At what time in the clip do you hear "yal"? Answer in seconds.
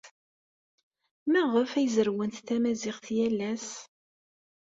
3.17-3.39